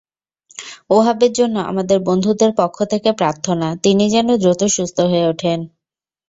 ওহাবের 0.89 1.31
জন্য 1.33 1.55
আমাদের 1.71 1.97
বন্ধুদের 2.07 2.51
পক্ষ 2.57 2.77
থেকে 2.91 3.09
প্রার্থনা—তিনি 3.13 4.03
যেন 4.13 4.27
দ্রুত 4.41 4.61
সুস্থ 4.75 4.97
হয়ে 5.11 5.29
ওঠেন। 5.31 5.59